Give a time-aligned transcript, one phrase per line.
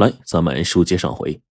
[0.00, 1.42] 来，咱们书接上回。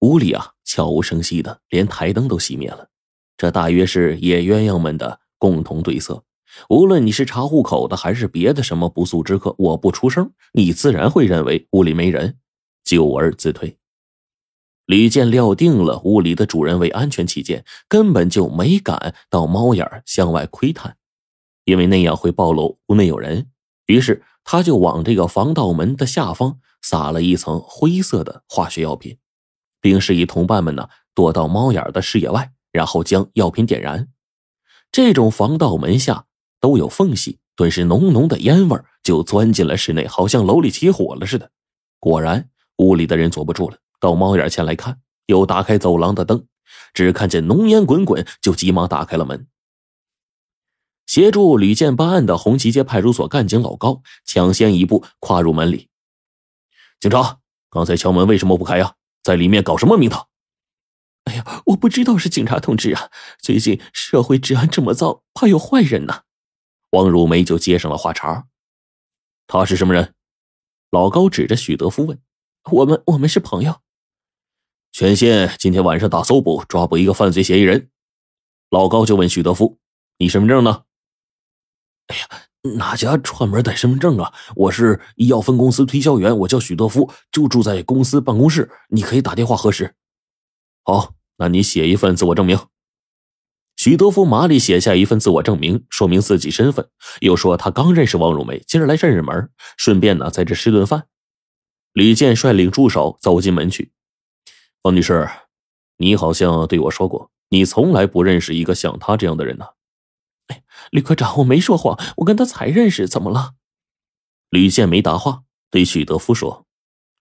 [0.00, 2.90] 屋里啊，悄无声息的，连台灯都熄灭了。
[3.38, 6.22] 这大约是野鸳鸯们的共同对策。
[6.68, 12.36] 无论你是查户口的，还是别的什么不速之客，我不出声，你自然会认为屋里没人，
[12.84, 13.78] 久而自退。
[14.84, 20.98] 吕健料定了屋里的主人为安全起见，根本就没敢到猫眼向外窥探，
[21.64, 23.50] 因为那样会暴露屋内有人。
[23.86, 26.60] 于是他就往这个防盗门的下方。
[26.82, 29.18] 撒了一层灰色的化学药品，
[29.80, 34.08] 并示意同伴们呢躲到猫眼的视野外，然后将药品点燃。
[34.90, 36.26] 这种防盗门下
[36.60, 41.50] 都有缝隙，顿时浓浓的烟味就钻进了室内，好像楼里起火了似的。
[41.98, 46.46] 果然，屋里的人坐不住了，到猫眼前来看，又打开走廊的灯，
[46.94, 49.46] 只看见浓烟滚滚，就急忙打开了门。
[51.06, 55.88] 协助吕建办案的红旗街派出所干警老高抢先一步跨入门里。
[57.00, 58.96] 警察，刚才敲门为什么不开呀？
[59.22, 60.28] 在里面搞什么名堂？
[61.24, 63.10] 哎呀，我不知道是警察同志啊！
[63.38, 66.24] 最近社会治安这么糟，怕有坏人呢。
[66.90, 68.48] 王如梅就接上了话茬。
[69.46, 70.14] 他是什么人？
[70.90, 72.20] 老高指着许德福问。
[72.72, 73.80] 我们我们是朋友。
[74.90, 77.90] 全县今天晚上打搜捕，抓捕一个犯罪嫌疑人。
[78.70, 79.78] 老高就问许德福
[80.18, 80.84] ：“你身份证呢？”
[82.08, 82.47] 哎呀。
[82.62, 84.32] 哪家串门带身份证啊？
[84.56, 89.94] 我是医药分公司推销员，我叫许德福，就住在公司办公室，你可以打电话核实。
[90.82, 92.58] 好，那你写一份自我证明。
[93.76, 96.88] 许德福麻利写下一份自我证明，说明自己身份，
[97.20, 101.06] 又说他刚认识王汝梅，今儿来认认门，顺便呢在这吃顿饭。
[101.92, 103.92] 吕健率领助手走进门去。
[104.82, 105.28] 王女士，
[105.98, 109.66] 你好像对我说过，你从来不认识一个像他这样的人呢。
[110.90, 113.54] 吕科长，我没说谎，我跟他才认识，怎么了？
[114.48, 116.64] 吕健没答话，对许德福说：“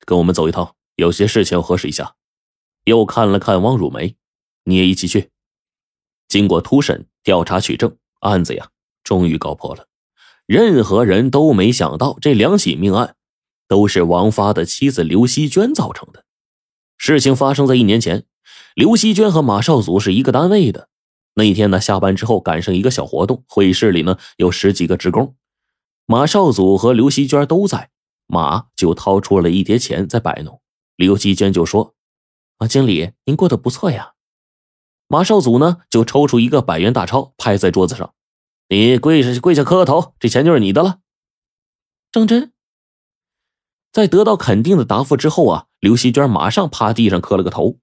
[0.06, 2.16] 跟我们走一趟，有些事情要核实一下。”
[2.86, 4.16] 又看了看汪汝梅，
[4.64, 5.30] 你也一起去。
[6.30, 8.70] 经过突审、调查取证，案子呀，
[9.04, 9.88] 终于告破了。
[10.45, 13.17] 任何人都没想到，这两起命案
[13.67, 16.23] 都是王发的妻子刘希娟造成的。
[16.98, 18.26] 事情发生在一年前，
[18.73, 20.88] 刘希娟和马少祖是一个单位的。
[21.37, 25.36] 那一天呢，下班之后赶上一个小活动，会议室里呢有十几个职工，
[26.08, 27.92] 马少祖和刘希娟都在，
[28.25, 30.59] 马就掏出了一叠钱在摆弄，
[30.95, 31.93] 刘希娟就说
[32.58, 34.14] ：“啊，经理，您过得不错呀。”
[35.08, 38.15] 马少祖呢就抽出一个百元大钞拍在桌子上
[38.70, 41.02] ：“你跪下跪下磕个头，这钱就是你的了。”
[42.11, 42.52] 郑真
[43.92, 47.77] 在得到肯定的答复之后啊，刘希娟马上趴地上磕了个头，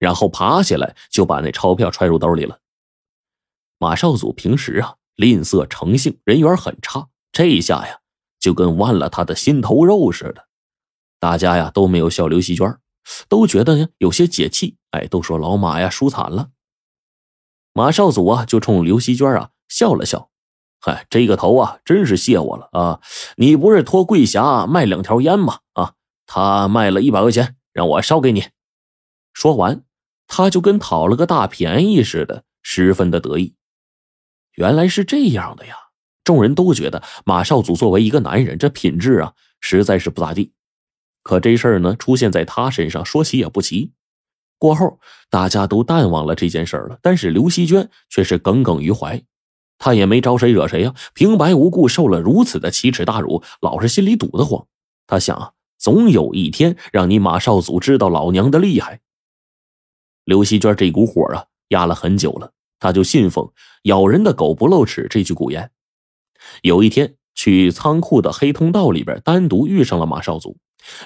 [0.00, 2.58] 然后爬起来就把那钞票揣入兜里了。
[3.78, 7.98] 马少祖平时啊吝啬成性，人缘很差，这一下呀
[8.38, 10.46] 就跟剜了他的心头肉似的。
[11.18, 12.78] 大家呀都没有笑刘希娟，
[13.28, 14.76] 都觉得呢有些解气。
[14.90, 16.50] 哎，都说老马呀输惨了。
[17.72, 20.30] 马少祖啊就冲刘希娟啊笑了笑，
[20.80, 23.00] 嗨，这个头啊真是谢我了啊！
[23.36, 25.58] 你不是托桂霞卖两条烟吗？
[25.74, 25.92] 啊，
[26.26, 28.44] 他卖了一百块钱，让我烧给你。
[29.34, 29.82] 说完，
[30.26, 33.54] 他就跟讨了个大便宜似的，十分的得意。
[34.56, 35.74] 原来是这样的呀！
[36.24, 40.52] 众人都觉得马少祖作为一个男人，这品质啊实在是不咋地。
[41.22, 43.92] 可这事儿呢，出现在他身上，说起也不奇。
[44.58, 44.98] 过后，
[45.30, 49.22] 大家都淡忘了这件事了，但是刘希娟却是耿耿于怀。
[49.78, 54.66] 他也没招谁惹谁呀，平白无故受了如此的奇耻大辱，老是心里堵得慌。
[55.06, 59.00] 他想啊，总有一天让你马少祖知道老娘的厉害。
[60.24, 62.52] 刘希娟这股火啊，压了很久了。
[62.78, 63.50] 他就信奉
[63.84, 65.70] “咬人的狗不露齿”这句古言。
[66.62, 70.58] 有一天去仓库的黑通道里边，单独遇上了马少祖，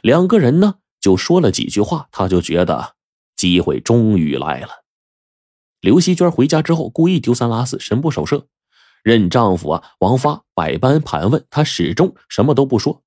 [0.03, 2.95] 两个人呢就说了几句话，他就觉得
[3.37, 4.85] 机会终于来了。
[5.81, 8.47] 刘希娟回家之后，故意丢三落四，神不守舍，
[9.03, 13.03] 任丈夫啊王发百般盘问，她始终什么都不说。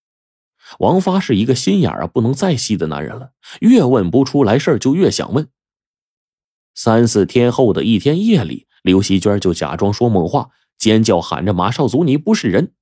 [0.80, 5.48] 王发是一个心眼啊不能再细的男人了，越问不出来事，就越想问。
[6.76, 12.74] 三四天后的一天夜里，刘希娟就假装说梦话，尖叫喊着：“马少祖，你不是人！”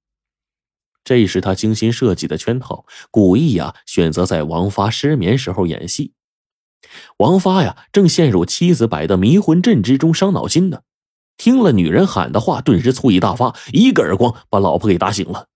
[1.03, 6.13] 这是他精心设计的圈套，故意呀选择在王发失眠时候演戏。
[7.17, 10.81] 王发呀正陷入妻子摆的迷魂阵之中伤脑筋呢，
[11.38, 15.47] 听了女人喊的话，顿时醋意大发，一个耳光把老婆给打醒了。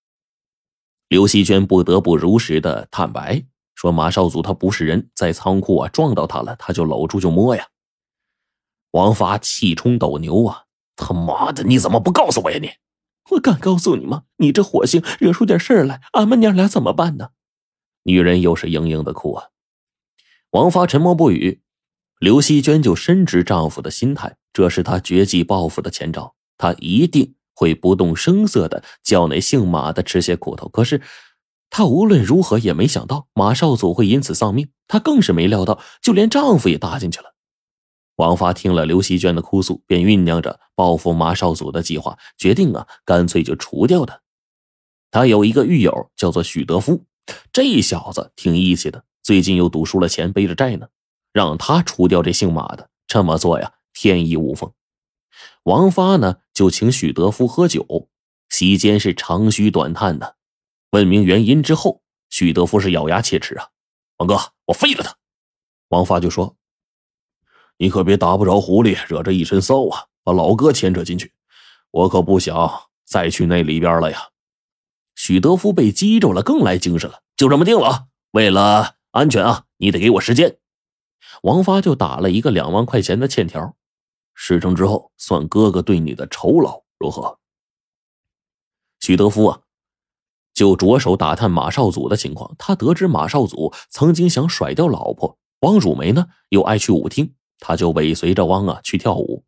[1.08, 3.44] 刘希娟不得不如实的坦白
[3.76, 7.66] 说：“马少祖他不是人，在仓库啊撞到他了，他就搂住就摸呀。”
[8.96, 10.62] 王发气冲斗牛啊！
[10.96, 12.58] 他妈的，你怎么不告诉我呀？
[12.58, 12.70] 你，
[13.30, 14.22] 我敢告诉你吗？
[14.38, 17.28] 你这火星惹出点事儿来，俺们娘俩怎么办呢？
[18.04, 19.48] 女人又是嘤嘤的哭啊。
[20.52, 21.60] 王发沉默不语，
[22.18, 30.70] 刘希娟就深知丈夫的心态，这是她绝技报复的前兆，她一定会不动声色的叫那姓马的吃些苦头。
[30.70, 31.02] 可是，
[31.68, 37.34] 她无论如何也没想到马少祖会因此丧命，她更是没料到，就连丈夫也搭进去了。
[38.16, 44.20] 王发听了刘希娟的哭诉，便酝酿着报复马少祖的计划，决定啊，干脆就除掉他。
[45.10, 47.04] 他有一个狱友叫做许德夫，
[47.52, 49.04] 这小子挺义气的。
[49.22, 50.88] 最近又赌输了钱，背着债呢，
[51.32, 52.90] 让他除掉这姓马的。
[53.06, 54.72] 这么做呀，天衣无缝。
[55.64, 58.08] 王发呢，就请许德夫喝酒，
[58.48, 60.36] 席间是长吁短叹的。
[60.90, 63.68] 问明原因之后，许德夫是咬牙切齿啊
[64.18, 65.16] ：“王哥，我废了他。”
[65.88, 66.56] 王发就说
[67.78, 71.32] ：“你可别打不着狐狸，惹着一身骚啊，把老哥牵扯进去，
[71.90, 74.28] 我可不想再去那里边了呀。”
[75.14, 77.22] 许德夫被激着了，更来精神了。
[77.36, 78.96] 就这么定了啊，为了。
[79.12, 79.64] 安全啊！
[79.78, 80.58] 你得给我时间。
[81.42, 83.74] 王发就打了一个两万块钱的欠条，
[84.34, 87.38] 事成之后算哥哥对你的酬劳，如何？
[89.00, 89.60] 许德夫啊，
[90.52, 92.54] 就着手打探马少祖的情况。
[92.58, 99.44] 他得知马少祖曾经想甩掉老婆王汝梅呢，又爱去舞厅，他就尾随着汪啊去跳舞，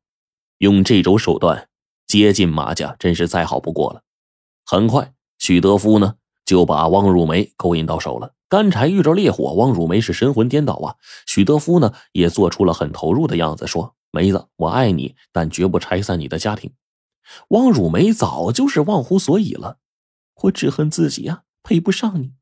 [0.58, 1.68] 用这种手段
[2.06, 4.02] 接近马家，真是再好不过了。
[4.64, 6.14] 很快，许德夫呢
[6.44, 8.34] 就把汪汝梅勾引到手了。
[8.48, 10.96] 干柴遇着烈火，汪汝梅是神魂颠倒啊！
[11.26, 16.72] 许德夫呢也做出了很投入的样子，说：“梅子，我爱你，但绝不拆散你的家庭。”
[17.48, 19.76] 汪汝梅早就是忘乎所以了，
[20.44, 22.32] 我只恨自己啊，配不上你。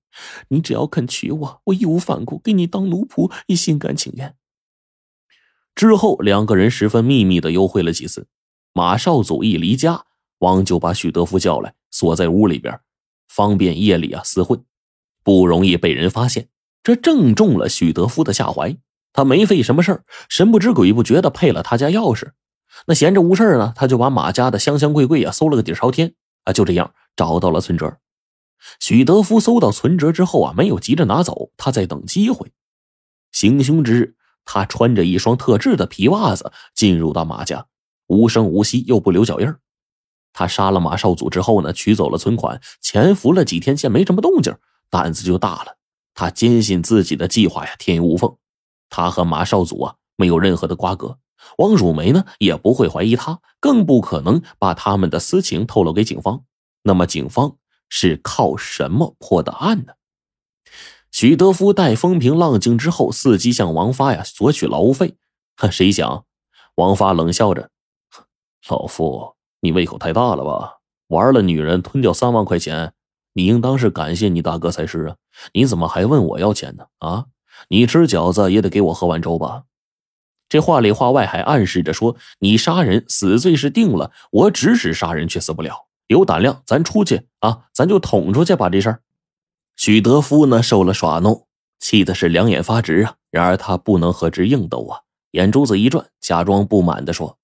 [0.49, 4.37] 你只要肯娶我，我义无反顾给你当奴仆，也心甘情愿。
[5.77, 8.27] 之后，两个人十分秘密的幽会了几次。
[8.73, 10.07] 马少祖一离家，
[10.39, 12.81] 王就把许德夫叫来，锁在屋里边，
[13.29, 14.65] 方便夜里啊厮混。
[15.23, 16.49] 不容易被人发现，
[16.83, 18.75] 这正中了许德夫的下怀。
[19.13, 22.31] 他没费什么事神不知鬼不觉的配了他家钥匙。
[22.87, 26.15] 那闲着无事呢，他就把马家的香香柜柜啊搜了个底朝天
[26.45, 27.99] 啊，就这样找到了存折。
[28.81, 32.51] 许德夫搜到存折之后啊，没有急着拿走，他在等机会。
[33.31, 34.15] 行凶之日，
[34.47, 37.67] 他穿着一双特制的皮袜子进入到马家，
[38.07, 39.55] 无声无息又不留脚印
[40.33, 44.57] 他杀了马少祖之后呢，取走了存款，潜伏了几天，见没什么动静。
[44.89, 45.77] 胆子就大了，
[46.15, 48.37] 他坚信自己的计划呀天衣无缝，
[48.89, 51.19] 他和马少祖啊没有任何的瓜葛，
[51.59, 56.45] 汪汝梅呢也不会怀疑他，更不可能把他们的私情透露给警方。
[56.83, 57.57] 那么警方
[57.89, 59.95] 是靠什么破的案呢？
[61.11, 65.17] 许德夫待风平浪静之后，伺机向王发呀索取劳务费。
[65.71, 66.25] 谁想，
[66.75, 67.71] 王发冷笑着
[68.69, 70.75] ：“老夫，你胃口太大了吧？
[71.09, 72.93] 玩了女人，吞掉三万块钱。”
[73.37, 75.17] 你应当是感谢你大哥才是啊！
[75.53, 76.87] 你怎么还问我要钱呢？
[77.01, 77.27] 啊，
[77.69, 79.65] 你吃饺子也得给我喝碗粥吧？
[80.49, 85.87] 这话里话外还暗示着说，你杀人死罪是定了，我指使杀人却死不了。
[86.07, 89.03] 有胆量咱出去啊，咱就捅出去把这事儿。
[89.77, 91.47] 许德夫呢受了耍弄，
[91.79, 93.15] 气的是两眼发直啊。
[93.31, 95.01] 然而他不能和之硬斗啊，
[95.33, 97.39] 眼珠子一转，假装不满的说：“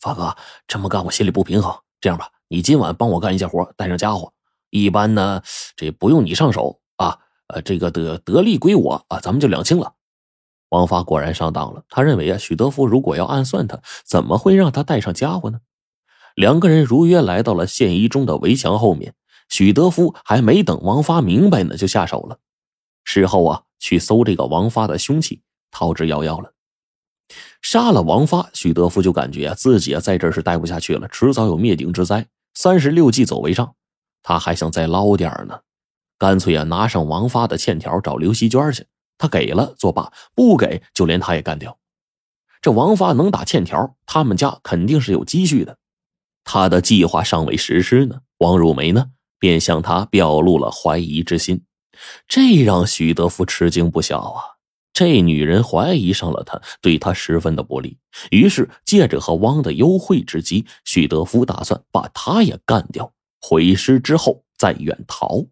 [0.00, 0.36] 发哥
[0.66, 1.72] 这么干我心里不平衡。
[2.00, 4.32] 这样吧，你今晚帮我干一下活，带上家伙。”
[4.70, 5.42] 一般呢，
[5.76, 7.18] 这不用你上手啊，
[7.48, 9.94] 呃，这个得得利归我啊，咱们就两清了。
[10.70, 15.60] 王发果然上当了，他认为啊，许德福如果要暗算他，怎么会让他带上家伙呢？
[16.34, 19.14] 两个人如约来到了县一中的围墙后面，
[19.50, 22.38] 许德福还没等王发明白呢，就下手了。
[23.04, 26.54] 事后啊，去搜这个王发的凶器，逃之夭夭了。
[27.60, 32.26] 杀了王发，许德福就感觉啊，自己啊在这儿是待不下去了，迟早有灭顶之灾。
[32.54, 33.74] 三十六计，走为上。
[34.22, 35.60] 他还想再捞点呢，
[36.18, 38.86] 干脆啊拿上王发的欠条找刘希娟去。
[39.18, 41.78] 他给了作罢，不给就连他也干掉。
[42.62, 45.78] 这王发能打欠条，他们家肯定是有积蓄的。
[46.44, 49.06] 他的计划尚未实施呢，王汝梅呢
[49.40, 51.64] 便向他表露了怀疑之心，
[52.28, 54.44] 这让许德福吃惊不小啊。
[54.92, 57.96] 这女人怀疑上了他，对他十分的不利。
[58.30, 63.10] 于是借着和汪的幽会之机，许德福打算把他也干掉。
[63.40, 65.42] 毁尸之后再远逃，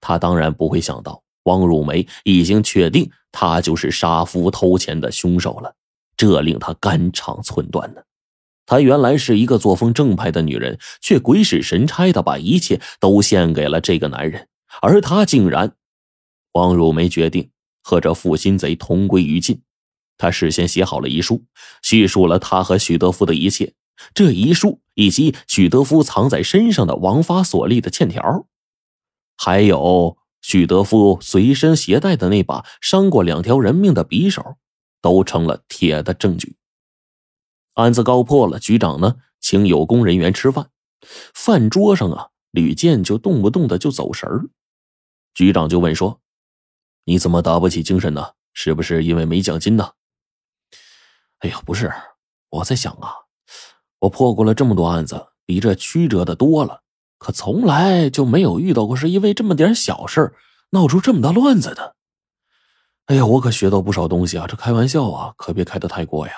[0.00, 5.74] 他当然不会想到汪汝梅已经确定他就是杀夫偷钱的凶手了，
[6.16, 8.00] 这令他肝肠寸断呢。
[8.72, 14.48] 他原来是一个作风正派的女人，却鬼使神差的把一切都献给了这个男人，
[14.80, 15.74] 而他竟然……
[16.52, 17.50] 汪汝梅决定
[17.82, 19.60] 和这负心贼同归于尽。
[20.16, 21.44] 他事先写好了遗书，
[21.82, 23.74] 叙述了他和许德福的一切。
[24.14, 28.46] 这遗书以及许德夫藏在身上的王发所立的欠条，
[29.36, 34.42] 还有许德福随身携带的那把伤过两条人命的匕首，
[35.02, 36.56] 都成了铁的证据。
[37.74, 40.70] 案子告破了，局长呢，请有功人员吃饭。
[41.34, 44.46] 饭桌上啊，吕健就动不动的就走神儿。
[45.34, 46.20] 局长就问说
[47.04, 48.32] ：“你怎么打不起精神呢？
[48.52, 49.92] 是不是因为没奖金呢？”
[51.40, 51.92] 哎呀，不是，
[52.50, 53.14] 我在想啊，
[54.00, 56.82] 我破过了这么多案子，比这曲折的多了，
[57.18, 60.34] 可从来就没有遇到过是因为这么点小事
[60.70, 61.96] 闹出这么大乱子的。
[63.06, 64.46] 哎呀，我可学到不少东西啊！
[64.46, 66.34] 这开玩笑啊，可别开得太过呀。